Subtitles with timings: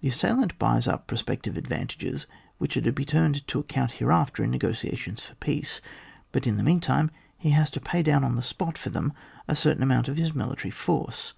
[0.00, 2.26] The assailant buys up pro spective advantages
[2.58, 5.80] which are to be turned to account hereafter in negotia tions for peace;
[6.32, 9.12] but, in the meantime, he has to pay down on the spot for them
[9.46, 11.34] a certain amoimt of his military force.